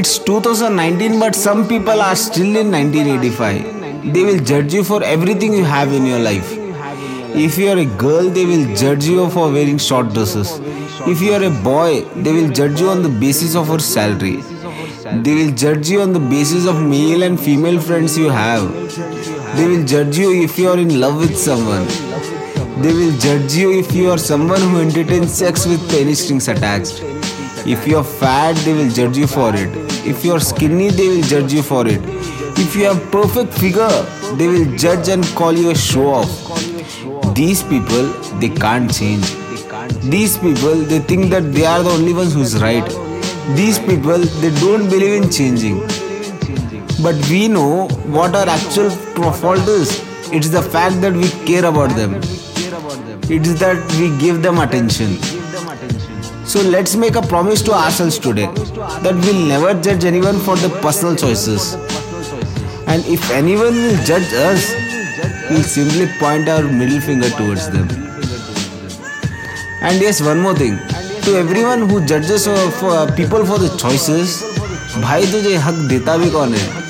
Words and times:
It's 0.00 0.16
2019, 0.20 1.18
but 1.18 1.34
some 1.34 1.66
people 1.66 2.00
are 2.00 2.14
still 2.14 2.54
in 2.56 2.70
1985. 2.70 4.12
They 4.14 4.22
will 4.22 4.38
judge 4.38 4.72
you 4.72 4.84
for 4.84 5.02
everything 5.02 5.52
you 5.52 5.64
have 5.64 5.92
in 5.92 6.06
your 6.06 6.20
life. 6.20 6.52
If 7.46 7.58
you 7.58 7.70
are 7.70 7.78
a 7.78 7.84
girl, 7.84 8.30
they 8.30 8.44
will 8.46 8.76
judge 8.76 9.06
you 9.06 9.28
for 9.30 9.50
wearing 9.50 9.76
short 9.78 10.12
dresses. 10.12 10.60
If 11.14 11.20
you 11.20 11.32
are 11.32 11.42
a 11.42 11.50
boy, 11.50 12.02
they 12.14 12.32
will 12.32 12.48
judge 12.52 12.80
you 12.80 12.90
on 12.90 13.02
the 13.02 13.08
basis 13.08 13.56
of 13.56 13.66
your 13.66 13.80
salary. 13.80 14.36
They 15.24 15.34
will 15.34 15.52
judge 15.52 15.90
you 15.90 16.00
on 16.02 16.12
the 16.12 16.20
basis 16.20 16.68
of 16.68 16.80
male 16.80 17.24
and 17.24 17.40
female 17.40 17.80
friends 17.80 18.16
you 18.16 18.30
have. 18.30 18.72
They 19.56 19.66
will 19.66 19.84
judge 19.84 20.16
you 20.16 20.30
if 20.44 20.56
you 20.60 20.68
are 20.68 20.78
in 20.78 21.00
love 21.00 21.16
with 21.16 21.36
someone. 21.36 21.86
They 22.82 22.94
will 22.94 23.18
judge 23.18 23.54
you 23.56 23.76
if 23.80 23.92
you 23.92 24.12
are 24.12 24.18
someone 24.18 24.60
who 24.60 24.78
entertains 24.78 25.32
sex 25.32 25.66
with 25.66 25.90
penis 25.90 26.24
strings 26.24 26.46
attached. 26.46 27.17
If 27.66 27.86
you 27.86 27.98
are 27.98 28.04
fat, 28.04 28.56
they 28.64 28.72
will 28.72 28.90
judge 28.90 29.16
you 29.16 29.26
for 29.26 29.54
it. 29.54 29.68
If 30.06 30.24
you 30.24 30.32
are 30.32 30.40
skinny, 30.40 30.90
they 30.90 31.08
will 31.08 31.22
judge 31.22 31.52
you 31.52 31.62
for 31.62 31.86
it. 31.86 32.00
If 32.58 32.74
you 32.76 32.84
have 32.84 33.10
perfect 33.10 33.52
figure, 33.54 34.02
they 34.36 34.46
will 34.48 34.76
judge 34.76 35.08
and 35.08 35.24
call 35.36 35.52
you 35.52 35.70
a 35.70 35.74
show 35.74 36.08
off. 36.08 37.34
These 37.34 37.62
people, 37.64 38.08
they 38.40 38.48
can't 38.48 38.92
change. 38.92 39.26
These 40.02 40.38
people, 40.38 40.74
they 40.74 40.98
think 41.00 41.30
that 41.30 41.52
they 41.52 41.66
are 41.66 41.82
the 41.82 41.90
only 41.90 42.12
ones 42.14 42.34
who's 42.34 42.60
right. 42.60 42.86
These 43.56 43.78
people, 43.78 44.18
they 44.18 44.50
don't 44.60 44.88
believe 44.88 45.22
in 45.22 45.30
changing. 45.30 45.80
But 47.02 47.16
we 47.30 47.48
know 47.48 47.88
what 48.06 48.34
our 48.34 48.48
actual 48.48 48.90
fault 49.32 49.68
is. 49.68 50.02
It's 50.32 50.48
the 50.48 50.62
fact 50.62 51.00
that 51.00 51.12
we 51.12 51.28
care 51.46 51.64
about 51.64 51.90
them. 51.96 52.14
It's 53.30 53.60
that 53.60 53.76
we 53.98 54.16
give 54.18 54.42
them 54.42 54.58
attention. 54.58 55.37
So 56.47 56.61
let's 56.61 56.95
make 56.95 57.15
a 57.15 57.21
promise 57.21 57.61
to 57.63 57.73
ourselves 57.73 58.19
today 58.19 58.47
that 59.05 59.15
we'll 59.23 59.45
never 59.47 59.73
judge 59.81 60.05
anyone 60.05 60.39
for 60.39 60.55
their 60.55 60.69
personal 60.81 61.15
choices. 61.15 61.73
And 62.87 63.05
if 63.05 63.29
anyone 63.31 63.73
will 63.73 63.97
judge 64.03 64.33
us, 64.33 64.73
we'll 65.49 65.63
simply 65.63 66.07
point 66.19 66.49
our 66.49 66.63
middle 66.63 66.99
finger 66.99 67.29
towards 67.29 67.69
them. 67.69 67.87
And 69.81 70.01
yes, 70.01 70.21
one 70.21 70.39
more 70.39 70.55
thing. 70.55 70.77
To 71.23 71.37
everyone 71.37 71.89
who 71.89 72.05
judges 72.05 72.45
for 72.45 73.11
people 73.15 73.45
for 73.45 73.57
the 73.57 73.75
choices, 73.77 74.41
भाई 75.01 75.25
तुझे 75.31 75.55
हक 75.65 75.73
देता 75.89 76.15
भी 76.17 76.29
कौन 76.31 76.53
है 76.53 76.83